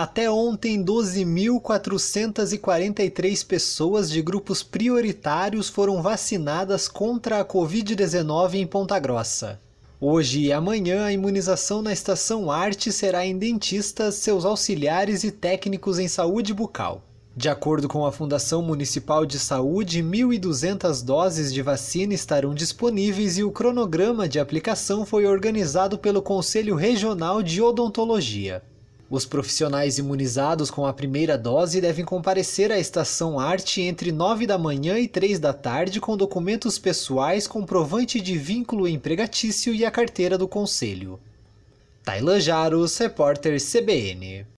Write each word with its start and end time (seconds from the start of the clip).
Até 0.00 0.30
ontem, 0.30 0.82
12.443 0.82 3.46
pessoas 3.46 4.10
de 4.10 4.22
grupos 4.22 4.62
prioritários 4.62 5.68
foram 5.68 6.00
vacinadas 6.00 6.88
contra 6.88 7.38
a 7.38 7.44
Covid-19 7.44 8.54
em 8.54 8.66
Ponta 8.66 8.98
Grossa. 8.98 9.60
Hoje 10.00 10.40
e 10.40 10.54
amanhã, 10.54 11.04
a 11.04 11.12
imunização 11.12 11.82
na 11.82 11.92
Estação 11.92 12.50
Arte 12.50 12.90
será 12.90 13.26
em 13.26 13.36
dentistas, 13.36 14.14
seus 14.14 14.46
auxiliares 14.46 15.22
e 15.22 15.30
técnicos 15.30 15.98
em 15.98 16.08
saúde 16.08 16.54
bucal. 16.54 17.02
De 17.36 17.50
acordo 17.50 17.86
com 17.86 18.06
a 18.06 18.12
Fundação 18.12 18.62
Municipal 18.62 19.26
de 19.26 19.38
Saúde, 19.38 20.02
1.200 20.02 21.04
doses 21.04 21.52
de 21.52 21.60
vacina 21.60 22.14
estarão 22.14 22.54
disponíveis 22.54 23.36
e 23.36 23.44
o 23.44 23.52
cronograma 23.52 24.26
de 24.26 24.40
aplicação 24.40 25.04
foi 25.04 25.26
organizado 25.26 25.98
pelo 25.98 26.22
Conselho 26.22 26.74
Regional 26.74 27.42
de 27.42 27.60
Odontologia. 27.60 28.62
Os 29.10 29.26
profissionais 29.26 29.98
imunizados 29.98 30.70
com 30.70 30.86
a 30.86 30.92
primeira 30.92 31.36
dose 31.36 31.80
devem 31.80 32.04
comparecer 32.04 32.70
à 32.70 32.78
Estação 32.78 33.40
Arte 33.40 33.82
entre 33.82 34.12
9 34.12 34.46
da 34.46 34.56
manhã 34.56 35.00
e 35.00 35.08
3 35.08 35.40
da 35.40 35.52
tarde 35.52 36.00
com 36.00 36.16
documentos 36.16 36.78
pessoais, 36.78 37.48
comprovante 37.48 38.20
de 38.20 38.38
vínculo 38.38 38.86
empregatício 38.86 39.74
e 39.74 39.84
a 39.84 39.90
carteira 39.90 40.38
do 40.38 40.46
Conselho. 40.46 41.18
Tailan 42.04 42.38
Jaros, 42.38 42.96
repórter 42.98 43.60
CBN. 43.60 44.46